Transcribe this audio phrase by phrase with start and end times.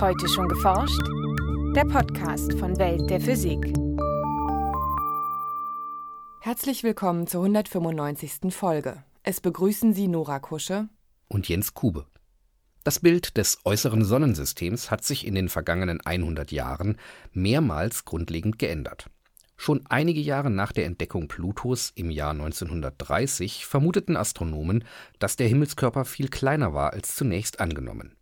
[0.00, 1.00] Heute schon geforscht?
[1.76, 3.72] Der Podcast von Welt der Physik.
[6.40, 8.52] Herzlich willkommen zur 195.
[8.52, 9.04] Folge.
[9.22, 10.88] Es begrüßen Sie Nora Kusche
[11.28, 12.06] und Jens Kube.
[12.82, 16.98] Das Bild des äußeren Sonnensystems hat sich in den vergangenen 100 Jahren
[17.32, 19.08] mehrmals grundlegend geändert.
[19.56, 24.84] Schon einige Jahre nach der Entdeckung Plutos im Jahr 1930 vermuteten Astronomen,
[25.20, 28.16] dass der Himmelskörper viel kleiner war als zunächst angenommen.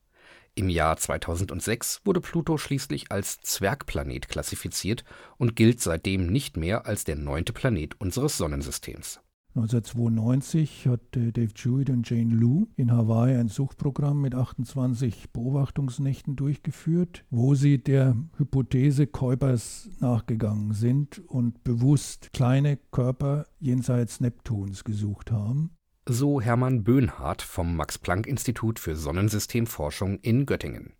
[0.54, 5.02] Im Jahr 2006 wurde Pluto schließlich als Zwergplanet klassifiziert
[5.38, 9.20] und gilt seitdem nicht mehr als der neunte Planet unseres Sonnensystems.
[9.54, 17.24] 1992 hat Dave Jewett und Jane Lou in Hawaii ein Suchprogramm mit 28 Beobachtungsnächten durchgeführt,
[17.30, 25.70] wo sie der Hypothese Kuipers nachgegangen sind und bewusst kleine Körper jenseits Neptuns gesucht haben
[26.06, 30.94] so Hermann Böhnhardt vom Max-Planck-Institut für Sonnensystemforschung in Göttingen.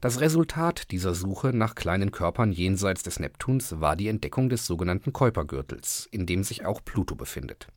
[0.00, 5.12] Das Resultat dieser Suche nach kleinen Körpern jenseits des Neptuns war die Entdeckung des sogenannten
[5.12, 7.68] Kuipergürtels, in dem sich auch Pluto befindet.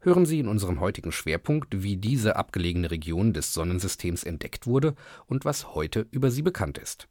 [0.00, 4.94] Hören Sie in unserem heutigen Schwerpunkt, wie diese abgelegene Region des Sonnensystems entdeckt wurde
[5.26, 7.08] und was heute über sie bekannt ist.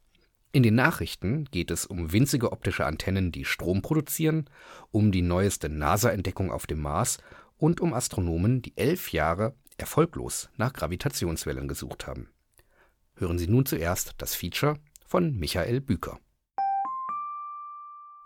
[0.53, 4.49] In den Nachrichten geht es um winzige optische Antennen, die Strom produzieren,
[4.91, 7.19] um die neueste NASA-Entdeckung auf dem Mars
[7.61, 12.29] und um Astronomen, die elf Jahre erfolglos nach Gravitationswellen gesucht haben.
[13.15, 16.19] Hören Sie nun zuerst das Feature von Michael Büker.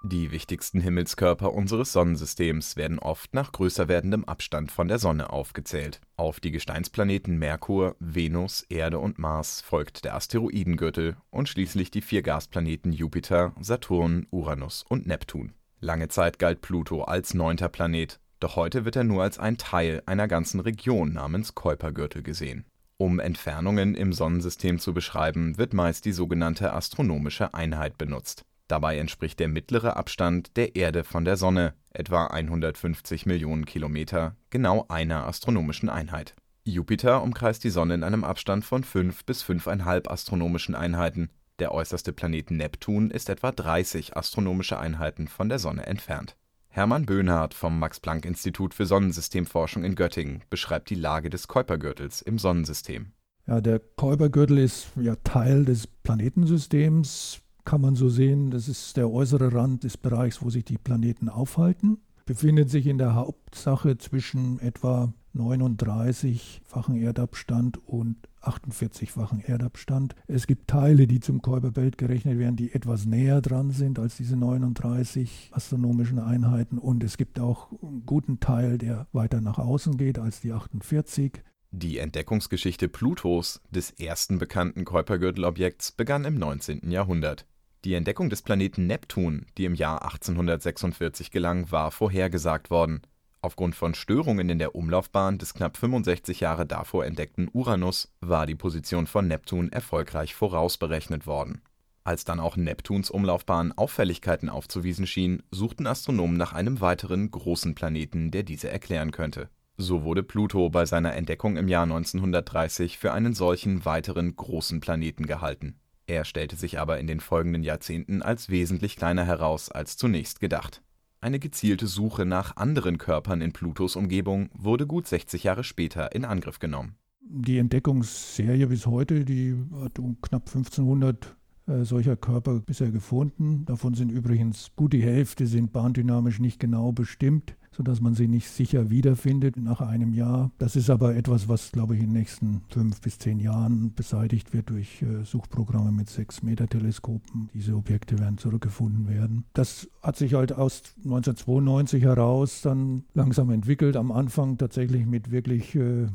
[0.04, 6.00] Die wichtigsten Himmelskörper unseres Sonnensystems werden oft nach größer werdendem Abstand von der Sonne aufgezählt.
[6.16, 12.22] Auf die Gesteinsplaneten Merkur, Venus, Erde und Mars folgt der Asteroidengürtel und schließlich die vier
[12.22, 15.54] Gasplaneten Jupiter, Saturn, Uranus und Neptun.
[15.80, 20.04] Lange Zeit galt Pluto als neunter Planet, doch heute wird er nur als ein Teil
[20.06, 22.64] einer ganzen Region namens Kuipergürtel gesehen.
[22.98, 28.46] Um Entfernungen im Sonnensystem zu beschreiben, wird meist die sogenannte astronomische Einheit benutzt.
[28.68, 34.86] Dabei entspricht der mittlere Abstand der Erde von der Sonne, etwa 150 Millionen Kilometer, genau
[34.90, 36.36] einer astronomischen Einheit.
[36.66, 41.32] Jupiter umkreist die Sonne in einem Abstand von 5 bis 5,5 astronomischen Einheiten.
[41.58, 46.36] Der äußerste Planet Neptun ist etwa 30 astronomische Einheiten von der Sonne entfernt
[46.76, 53.14] Hermann Böhnhardt vom Max-Planck-Institut für Sonnensystemforschung in Göttingen beschreibt die Lage des Kuipergürtels im Sonnensystem.
[53.48, 58.52] Ja, der Kuipergürtel ist ja Teil des Planetensystems, kann man so sehen.
[58.52, 62.00] Das ist der äußere Rand des Bereichs, wo sich die Planeten aufhalten.
[62.26, 70.16] Befindet sich in der Hauptsache zwischen etwa 39-fachen Erdabstand und 48-fachen Erdabstand.
[70.28, 74.38] Es gibt Teile, die zum Kuiperbelt gerechnet werden, die etwas näher dran sind als diese
[74.38, 76.78] 39 astronomischen Einheiten.
[76.78, 81.44] Und es gibt auch einen guten Teil, der weiter nach außen geht als die 48.
[81.72, 86.90] Die Entdeckungsgeschichte Plutos, des ersten bekannten Kuipergürtelobjekts, begann im 19.
[86.90, 87.46] Jahrhundert.
[87.84, 93.02] Die Entdeckung des Planeten Neptun, die im Jahr 1846 gelang, war vorhergesagt worden.
[93.46, 98.56] Aufgrund von Störungen in der Umlaufbahn des knapp 65 Jahre davor entdeckten Uranus war die
[98.56, 101.62] Position von Neptun erfolgreich vorausberechnet worden.
[102.04, 108.32] Als dann auch Neptuns Umlaufbahn Auffälligkeiten aufzuwiesen schien, suchten Astronomen nach einem weiteren großen Planeten,
[108.32, 109.52] der diese erklären könnte.
[109.78, 115.28] So wurde Pluto bei seiner Entdeckung im Jahr 1930 für einen solchen weiteren großen Planeten
[115.28, 115.76] gehalten.
[116.08, 120.82] Er stellte sich aber in den folgenden Jahrzehnten als wesentlich kleiner heraus als zunächst gedacht
[121.22, 126.26] eine gezielte Suche nach anderen Körpern in Plutos Umgebung wurde gut 60 Jahre später in
[126.26, 126.96] Angriff genommen.
[127.22, 131.30] Die Entdeckungsserie bis heute, die hat um knapp 1500 äh,
[131.68, 133.66] solcher Körper bisher gefunden.
[133.66, 138.50] Davon sind übrigens gut die Hälfte sind bahndynamisch nicht genau bestimmt sodass man sie nicht
[138.50, 140.52] sicher wiederfindet nach einem Jahr.
[140.58, 144.54] Das ist aber etwas, was, glaube ich, in den nächsten fünf bis zehn Jahren beseitigt
[144.54, 147.50] wird durch äh, Suchprogramme mit 6-Meter-Teleskopen.
[147.54, 149.44] Diese Objekte werden zurückgefunden werden.
[149.54, 153.98] Das hat sich halt aus 1992 heraus dann langsam entwickelt.
[153.98, 156.08] Am Anfang tatsächlich mit wirklich äh,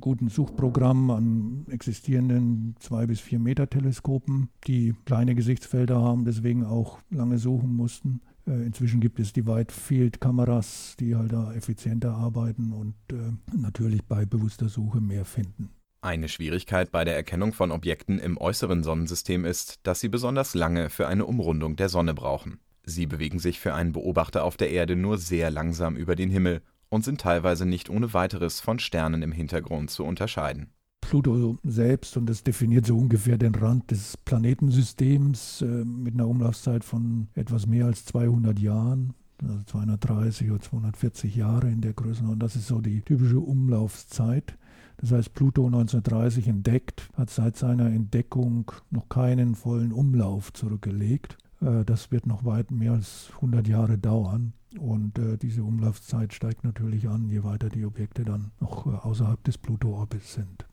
[0.00, 6.98] guten Suchprogrammen an existierenden 2 bis 4 Meter Teleskopen, die kleine Gesichtsfelder haben, deswegen auch
[7.10, 8.20] lange suchen mussten.
[8.46, 14.24] Äh, inzwischen gibt es die Wide-Field-Kameras, die halt da effizienter arbeiten und äh, natürlich bei
[14.24, 15.70] bewusster Suche mehr finden.
[16.00, 20.90] Eine Schwierigkeit bei der Erkennung von Objekten im äußeren Sonnensystem ist, dass sie besonders lange
[20.90, 22.60] für eine Umrundung der Sonne brauchen.
[22.84, 26.62] Sie bewegen sich für einen Beobachter auf der Erde nur sehr langsam über den Himmel
[26.88, 30.70] und sind teilweise nicht ohne weiteres von Sternen im Hintergrund zu unterscheiden.
[31.00, 36.84] Pluto selbst, und das definiert so ungefähr den Rand des Planetensystems äh, mit einer Umlaufzeit
[36.84, 42.40] von etwas mehr als 200 Jahren, also 230 oder 240 Jahre in der Größenordnung.
[42.40, 44.58] Das ist so die typische Umlaufzeit.
[44.98, 51.38] Das heißt, Pluto 1930 entdeckt, hat seit seiner Entdeckung noch keinen vollen Umlauf zurückgelegt.
[51.60, 54.52] Äh, das wird noch weit mehr als 100 Jahre dauern.
[54.78, 59.42] Und äh, diese Umlaufzeit steigt natürlich an, je weiter die Objekte dann noch äh, außerhalb
[59.44, 60.66] des Pluto-Orbits sind.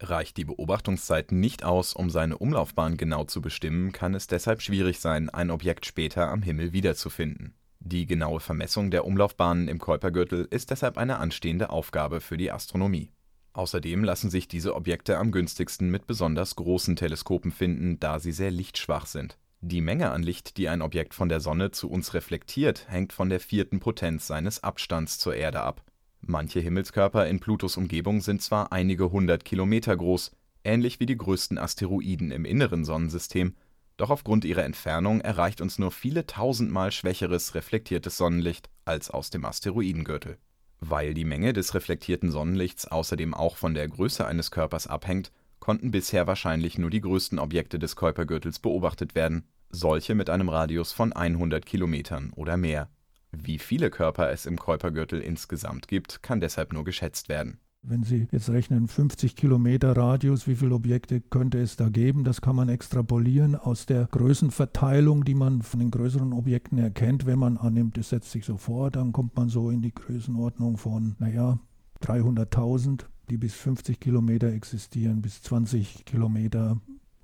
[0.00, 5.00] Reicht die Beobachtungszeit nicht aus, um seine Umlaufbahn genau zu bestimmen, kann es deshalb schwierig
[5.00, 7.54] sein, ein Objekt später am Himmel wiederzufinden.
[7.80, 13.10] Die genaue Vermessung der Umlaufbahnen im Kuipergürtel ist deshalb eine anstehende Aufgabe für die Astronomie.
[13.54, 18.52] Außerdem lassen sich diese Objekte am günstigsten mit besonders großen Teleskopen finden, da sie sehr
[18.52, 19.36] lichtschwach sind.
[19.60, 23.28] Die Menge an Licht, die ein Objekt von der Sonne zu uns reflektiert, hängt von
[23.28, 25.84] der vierten Potenz seines Abstands zur Erde ab.
[26.20, 30.32] Manche Himmelskörper in Plutos Umgebung sind zwar einige hundert Kilometer groß,
[30.64, 33.56] ähnlich wie die größten Asteroiden im inneren Sonnensystem,
[33.96, 39.44] doch aufgrund ihrer Entfernung erreicht uns nur viele tausendmal schwächeres reflektiertes Sonnenlicht als aus dem
[39.44, 40.38] Asteroidengürtel
[40.80, 45.32] weil die Menge des reflektierten Sonnenlichts außerdem auch von der Größe eines Körpers abhängt,
[45.68, 50.94] konnten bisher wahrscheinlich nur die größten Objekte des Kuipergürtels beobachtet werden, solche mit einem Radius
[50.94, 52.88] von 100 Kilometern oder mehr.
[53.32, 58.26] Wie viele Körper es im Kuipergürtel insgesamt gibt, kann deshalb nur geschätzt werden wenn Sie
[58.32, 62.24] jetzt rechnen, 50 Kilometer Radius, wie viele Objekte könnte es da geben?
[62.24, 67.24] Das kann man extrapolieren aus der Größenverteilung, die man von den größeren Objekten erkennt.
[67.24, 70.76] Wenn man annimmt, es setzt sich so vor, dann kommt man so in die Größenordnung
[70.76, 71.60] von, naja,
[72.02, 76.80] 300.000, die bis 50 Kilometer existieren, bis 20 Kilometer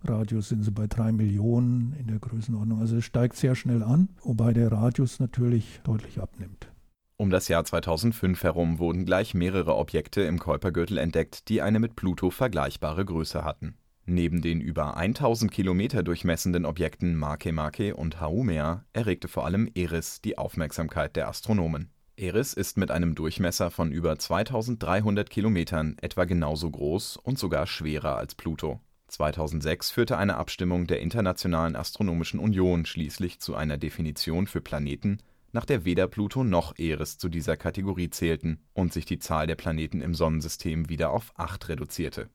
[0.06, 2.80] Radius sind sie bei 3 Millionen in der Größenordnung.
[2.80, 6.70] Also es steigt sehr schnell an, wobei der Radius natürlich deutlich abnimmt.
[7.16, 11.96] Um das Jahr 2005 herum wurden gleich mehrere Objekte im Kuipergürtel entdeckt, die eine mit
[11.96, 13.76] Pluto vergleichbare Größe hatten.
[14.04, 20.36] Neben den über 1000 Kilometer durchmessenden Objekten Makemake und Haumea erregte vor allem Eris die
[20.36, 21.93] Aufmerksamkeit der Astronomen.
[22.16, 28.16] Eris ist mit einem Durchmesser von über 2300 Kilometern etwa genauso groß und sogar schwerer
[28.16, 28.80] als Pluto.
[29.08, 35.18] 2006 führte eine Abstimmung der Internationalen Astronomischen Union schließlich zu einer Definition für Planeten
[35.54, 39.54] nach der weder Pluto noch Eris zu dieser Kategorie zählten und sich die Zahl der
[39.54, 42.28] Planeten im Sonnensystem wieder auf acht reduzierte.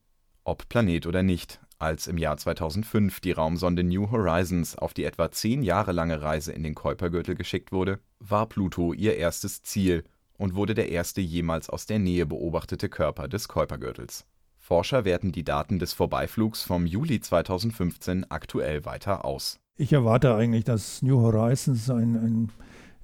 [0.46, 5.32] Ob Planet oder nicht, als im Jahr 2005 die Raumsonde New Horizons auf die etwa
[5.32, 10.04] zehn Jahre lange Reise in den Kuipergürtel geschickt wurde, war Pluto ihr erstes Ziel
[10.38, 14.26] und wurde der erste jemals aus der Nähe beobachtete Körper des Kuipergürtels.
[14.58, 19.60] Forscher werten die Daten des Vorbeiflugs vom Juli 2015 aktuell weiter aus.
[19.78, 22.52] Ich erwarte eigentlich, dass New Horizons ein, ein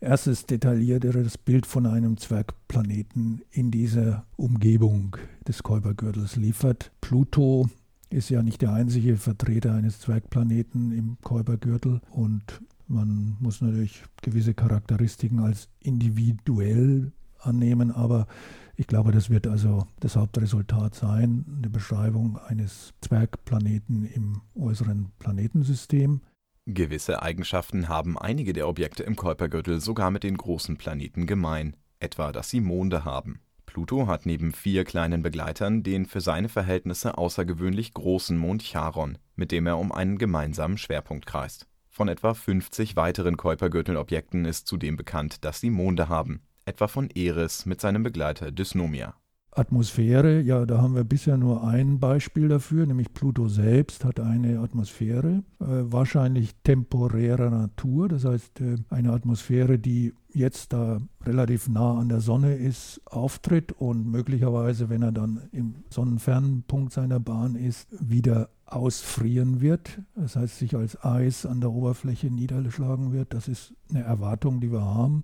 [0.01, 5.15] erstes detaillierteres Bild von einem Zwergplaneten in dieser Umgebung
[5.47, 6.91] des Kuipergürtels liefert.
[7.01, 7.69] Pluto
[8.09, 14.53] ist ja nicht der einzige Vertreter eines Zwergplaneten im Kuipergürtel und man muss natürlich gewisse
[14.53, 18.27] Charakteristiken als individuell annehmen, aber
[18.75, 26.21] ich glaube, das wird also das Hauptresultat sein, eine Beschreibung eines Zwergplaneten im äußeren Planetensystem.
[26.65, 32.31] Gewisse Eigenschaften haben einige der Objekte im Kuipergürtel sogar mit den großen Planeten gemein, etwa
[32.31, 33.39] dass sie Monde haben.
[33.75, 39.51] Pluto hat neben vier kleinen Begleitern den für seine Verhältnisse außergewöhnlich großen Mond Charon, mit
[39.51, 41.67] dem er um einen gemeinsamen Schwerpunkt kreist.
[41.89, 47.65] Von etwa 50 weiteren Kuipergürtelobjekten ist zudem bekannt, dass sie Monde haben, etwa von Eris
[47.65, 49.13] mit seinem Begleiter Dysnomia
[49.55, 54.59] Atmosphäre, ja, da haben wir bisher nur ein Beispiel dafür, nämlich Pluto selbst hat eine
[54.59, 61.97] Atmosphäre, äh, wahrscheinlich temporärer Natur, das heißt äh, eine Atmosphäre, die jetzt da relativ nah
[61.97, 67.55] an der Sonne ist, auftritt und möglicherweise, wenn er dann im sonnenfernen Punkt seiner Bahn
[67.55, 73.33] ist, wieder ausfrieren wird, das heißt sich als Eis an der Oberfläche niederschlagen wird.
[73.33, 75.23] Das ist eine Erwartung, die wir haben.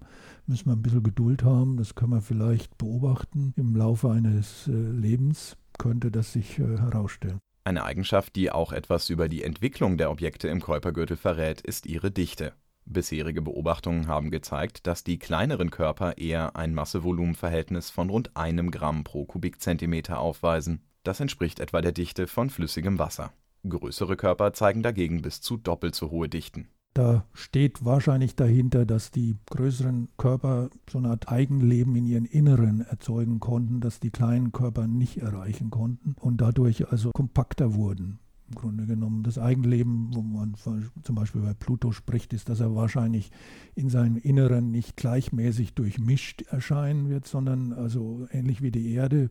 [0.52, 1.78] Müssen wir ein bisschen Geduld haben.
[1.78, 3.54] Das können wir vielleicht beobachten.
[3.56, 7.40] Im Laufe eines äh, Lebens könnte das sich äh, herausstellen.
[7.64, 12.12] Eine Eigenschaft, die auch etwas über die Entwicklung der Objekte im Kuipergürtel verrät, ist ihre
[12.12, 12.54] Dichte.
[12.86, 19.04] Bisherige Beobachtungen haben gezeigt, dass die kleineren Körper eher ein Masse-Volumen-Verhältnis von rund einem Gramm
[19.04, 23.34] pro Kubikzentimeter aufweisen das entspricht etwa der Dichte von flüssigem Wasser.
[23.68, 26.70] Größere Körper zeigen dagegen bis zu doppelt so hohe Dichten.
[26.94, 32.82] Da steht wahrscheinlich dahinter, dass die größeren Körper so eine Art Eigenleben in ihren Inneren
[32.82, 38.20] erzeugen konnten, das die kleinen Körper nicht erreichen konnten und dadurch also kompakter wurden.
[38.50, 42.76] Im Grunde genommen das Eigenleben, wo man zum Beispiel bei Pluto spricht, ist, dass er
[42.76, 43.32] wahrscheinlich
[43.76, 49.30] in seinem Inneren nicht gleichmäßig durchmischt erscheinen wird, sondern also ähnlich wie die Erde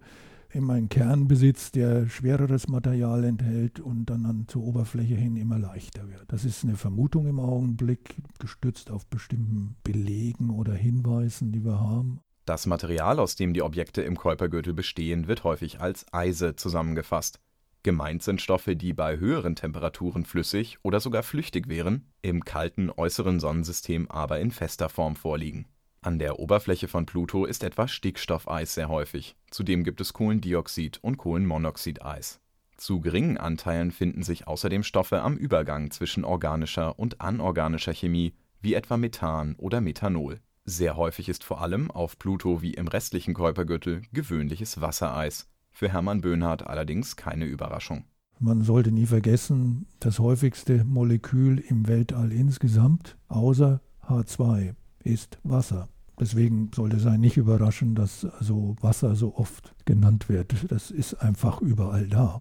[0.53, 5.59] immer einen Kern besitzt, der schwereres Material enthält und dann an zur Oberfläche hin immer
[5.59, 6.25] leichter wird.
[6.29, 12.21] Das ist eine Vermutung im Augenblick, gestützt auf bestimmten Belegen oder Hinweisen, die wir haben.
[12.47, 17.39] Das Material, aus dem die Objekte im Kuipergürtel bestehen, wird häufig als Eise zusammengefasst.
[17.83, 23.41] Gemeint sind Stoffe, die bei höheren Temperaturen flüssig oder sogar flüchtig wären, im kalten äußeren
[23.41, 25.67] Sonnensystem aber in fester Form vorliegen.
[26.03, 31.19] An der Oberfläche von Pluto ist etwa Stickstoffeis sehr häufig, zudem gibt es Kohlendioxid und
[31.19, 32.41] Kohlenmonoxideis.
[32.79, 38.73] Zu geringen Anteilen finden sich außerdem Stoffe am Übergang zwischen organischer und anorganischer Chemie, wie
[38.73, 40.41] etwa Methan oder Methanol.
[40.65, 46.23] Sehr häufig ist vor allem auf Pluto wie im restlichen Kuipergürtel gewöhnliches Wassereis, für Hermann
[46.23, 48.05] Böhnhardt allerdings keine Überraschung.
[48.39, 55.89] Man sollte nie vergessen, das häufigste Molekül im Weltall insgesamt, außer H2, ist Wasser.
[56.19, 60.71] Deswegen sollte es einen nicht überraschen, dass also Wasser so oft genannt wird.
[60.71, 62.41] Das ist einfach überall da.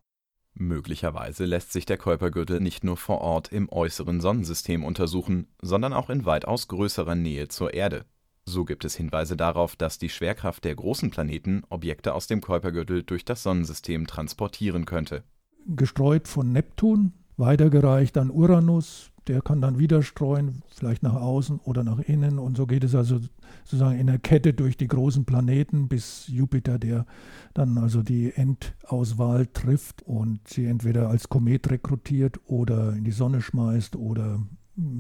[0.54, 6.10] Möglicherweise lässt sich der Kuipergürtel nicht nur vor Ort im äußeren Sonnensystem untersuchen, sondern auch
[6.10, 8.06] in weitaus größerer Nähe zur Erde.
[8.46, 13.04] So gibt es Hinweise darauf, dass die Schwerkraft der großen Planeten Objekte aus dem Kuipergürtel
[13.04, 15.24] durch das Sonnensystem transportieren könnte.
[15.68, 21.84] Gestreut von Neptun, weitergereicht an Uranus, der kann dann wieder streuen, vielleicht nach außen oder
[21.84, 22.40] nach innen.
[22.40, 23.20] Und so geht es also
[23.64, 27.06] sozusagen in der Kette durch die großen Planeten bis Jupiter, der
[27.54, 33.42] dann also die Endauswahl trifft und sie entweder als Komet rekrutiert oder in die Sonne
[33.42, 34.40] schmeißt oder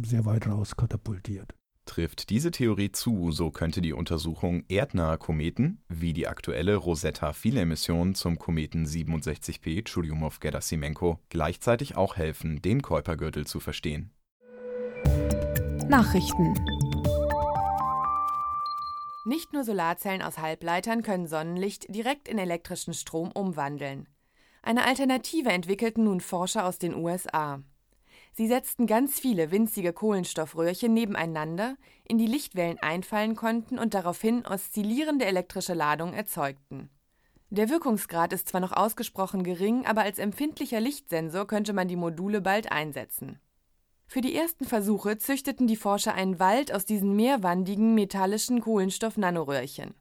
[0.06, 1.59] sehr weit raus katapultiert.
[1.89, 8.38] Trifft diese Theorie zu, so könnte die Untersuchung erdnaher Kometen, wie die aktuelle Rosetta-Viele-Mission zum
[8.38, 14.12] Kometen 67P Churyumov-Gerasimenko, gleichzeitig auch helfen, den Kuipergürtel zu verstehen.
[15.89, 16.53] Nachrichten
[19.25, 24.08] Nicht nur Solarzellen aus Halbleitern können Sonnenlicht direkt in elektrischen Strom umwandeln.
[24.62, 27.63] Eine Alternative entwickelten nun Forscher aus den USA.
[28.31, 35.25] Sie setzten ganz viele winzige Kohlenstoffröhrchen nebeneinander, in die Lichtwellen einfallen konnten und daraufhin oszillierende
[35.25, 36.89] elektrische Ladungen erzeugten.
[37.51, 42.41] Der Wirkungsgrad ist zwar noch ausgesprochen gering, aber als empfindlicher Lichtsensor könnte man die Module
[42.41, 43.39] bald einsetzen.
[44.07, 49.93] Für die ersten Versuche züchteten die Forscher einen Wald aus diesen mehrwandigen metallischen Kohlenstoff-Nanoröhrchen.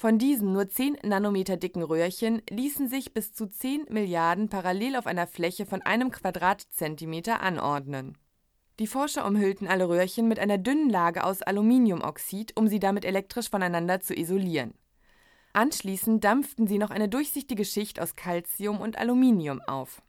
[0.00, 5.08] Von diesen nur 10 Nanometer dicken Röhrchen ließen sich bis zu 10 Milliarden parallel auf
[5.08, 8.16] einer Fläche von einem Quadratzentimeter anordnen.
[8.78, 13.50] Die Forscher umhüllten alle Röhrchen mit einer dünnen Lage aus Aluminiumoxid, um sie damit elektrisch
[13.50, 14.72] voneinander zu isolieren.
[15.52, 20.00] Anschließend dampften sie noch eine durchsichtige Schicht aus Calcium und Aluminium auf.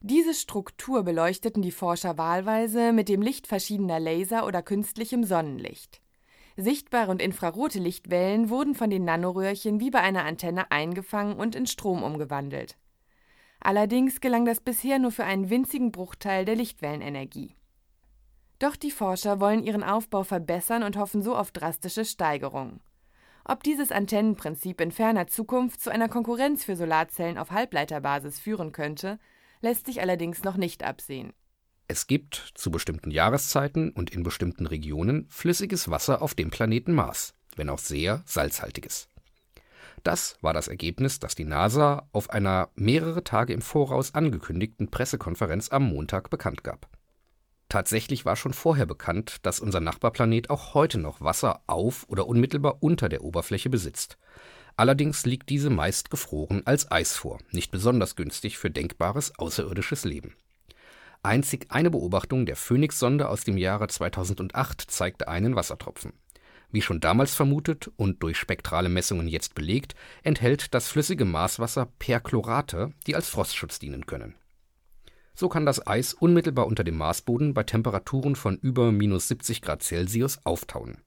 [0.00, 6.02] Diese Struktur beleuchteten die Forscher wahlweise mit dem Licht verschiedener Laser oder künstlichem Sonnenlicht.
[6.56, 11.66] Sichtbare und infrarote Lichtwellen wurden von den Nanoröhrchen wie bei einer Antenne eingefangen und in
[11.66, 12.78] Strom umgewandelt.
[13.60, 17.56] Allerdings gelang das bisher nur für einen winzigen Bruchteil der Lichtwellenenergie.
[18.58, 22.80] Doch die Forscher wollen ihren Aufbau verbessern und hoffen so auf drastische Steigerungen.
[23.44, 29.18] Ob dieses Antennenprinzip in ferner Zukunft zu einer Konkurrenz für Solarzellen auf Halbleiterbasis führen könnte,
[29.60, 31.32] lässt sich allerdings noch nicht absehen.
[31.88, 37.34] Es gibt zu bestimmten Jahreszeiten und in bestimmten Regionen flüssiges Wasser auf dem Planeten Mars,
[37.54, 39.08] wenn auch sehr salzhaltiges.
[40.02, 45.70] Das war das Ergebnis, das die NASA auf einer mehrere Tage im Voraus angekündigten Pressekonferenz
[45.70, 46.88] am Montag bekannt gab.
[47.68, 52.82] Tatsächlich war schon vorher bekannt, dass unser Nachbarplanet auch heute noch Wasser auf oder unmittelbar
[52.82, 54.18] unter der Oberfläche besitzt.
[54.76, 60.34] Allerdings liegt diese meist gefroren als Eis vor, nicht besonders günstig für denkbares außerirdisches Leben.
[61.26, 66.12] Einzig eine Beobachtung der Phoenix-Sonde aus dem Jahre 2008 zeigte einen Wassertropfen.
[66.70, 72.92] Wie schon damals vermutet und durch spektrale Messungen jetzt belegt, enthält das flüssige Marswasser Perchlorate,
[73.06, 74.36] die als Frostschutz dienen können.
[75.34, 79.82] So kann das Eis unmittelbar unter dem Marsboden bei Temperaturen von über minus 70 Grad
[79.82, 80.98] Celsius auftauen.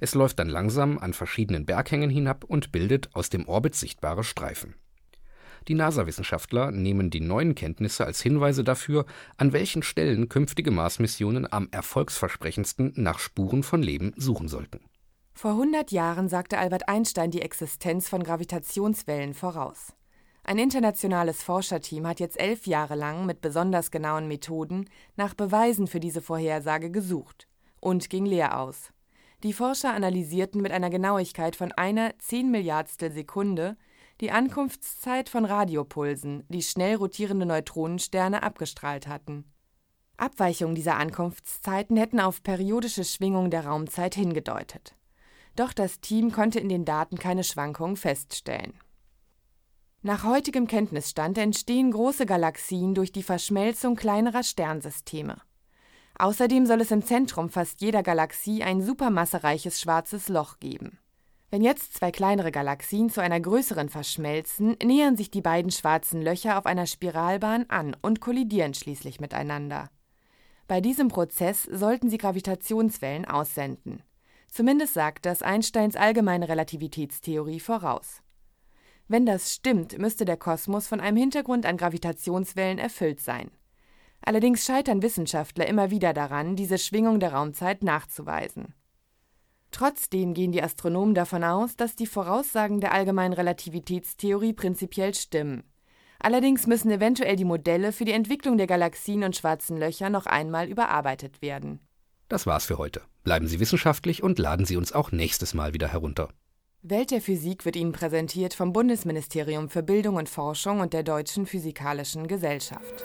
[0.00, 4.74] Es läuft dann langsam an verschiedenen Berghängen hinab und bildet aus dem Orbit sichtbare Streifen.
[5.66, 11.68] Die NASA-Wissenschaftler nehmen die neuen Kenntnisse als Hinweise dafür, an welchen Stellen künftige Mars-Missionen am
[11.70, 14.80] erfolgsversprechendsten nach Spuren von Leben suchen sollten.
[15.34, 19.94] Vor 100 Jahren sagte Albert Einstein die Existenz von Gravitationswellen voraus.
[20.44, 26.00] Ein internationales Forscherteam hat jetzt elf Jahre lang mit besonders genauen Methoden nach Beweisen für
[26.00, 27.46] diese Vorhersage gesucht
[27.80, 28.90] und ging leer aus.
[29.44, 33.76] Die Forscher analysierten mit einer Genauigkeit von einer Zehnmilliardstel Sekunde
[34.20, 39.44] die Ankunftszeit von Radiopulsen, die schnell rotierende Neutronensterne abgestrahlt hatten.
[40.16, 44.96] Abweichungen dieser Ankunftszeiten hätten auf periodische Schwingungen der Raumzeit hingedeutet.
[45.54, 48.74] Doch das Team konnte in den Daten keine Schwankungen feststellen.
[50.02, 55.40] Nach heutigem Kenntnisstand entstehen große Galaxien durch die Verschmelzung kleinerer Sternsysteme.
[56.18, 60.98] Außerdem soll es im Zentrum fast jeder Galaxie ein supermassereiches schwarzes Loch geben.
[61.50, 66.58] Wenn jetzt zwei kleinere Galaxien zu einer größeren verschmelzen, nähern sich die beiden schwarzen Löcher
[66.58, 69.88] auf einer Spiralbahn an und kollidieren schließlich miteinander.
[70.66, 74.02] Bei diesem Prozess sollten sie Gravitationswellen aussenden.
[74.50, 78.22] Zumindest sagt das Einsteins allgemeine Relativitätstheorie voraus.
[79.06, 83.50] Wenn das stimmt, müsste der Kosmos von einem Hintergrund an Gravitationswellen erfüllt sein.
[84.20, 88.74] Allerdings scheitern Wissenschaftler immer wieder daran, diese Schwingung der Raumzeit nachzuweisen.
[89.70, 95.64] Trotzdem gehen die Astronomen davon aus, dass die Voraussagen der allgemeinen Relativitätstheorie prinzipiell stimmen.
[96.18, 100.68] Allerdings müssen eventuell die Modelle für die Entwicklung der Galaxien und schwarzen Löcher noch einmal
[100.68, 101.80] überarbeitet werden.
[102.28, 103.02] Das war's für heute.
[103.22, 106.28] Bleiben Sie wissenschaftlich und laden Sie uns auch nächstes Mal wieder herunter.
[106.82, 111.46] Welt der Physik wird Ihnen präsentiert vom Bundesministerium für Bildung und Forschung und der Deutschen
[111.46, 113.04] Physikalischen Gesellschaft.